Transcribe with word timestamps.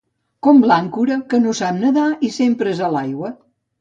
Com 0.45 0.61
l'àncora: 0.69 1.17
que 1.33 1.39
no 1.43 1.53
sap 1.59 1.77
nedar 1.83 2.07
i 2.29 2.33
sempre 2.39 2.77
és 2.77 2.83
a 2.89 2.91
l'aigua. 2.97 3.35